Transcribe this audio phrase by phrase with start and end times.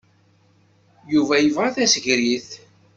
[1.13, 2.49] Yuba yebɣa tasegrit.